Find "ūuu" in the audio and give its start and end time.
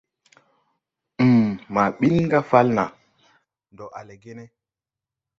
1.23-1.41